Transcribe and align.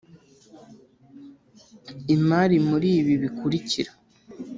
Imari 2.15 2.57
muri 2.69 2.89
ibi 2.99 3.13
bikurikira 3.23 3.91